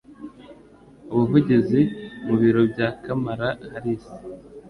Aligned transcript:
ubuvugizi 1.11 1.81
mu 2.25 2.33
biro 2.41 2.61
bya 2.71 2.87
Kamala 3.03 3.47
Harris. 3.71 4.05